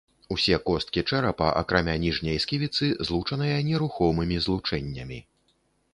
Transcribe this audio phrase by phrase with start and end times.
[0.35, 5.25] Усе косткі чэрапа, акрамя ніжняй сківіцы, злучаныя нерухомымі злучэннямі.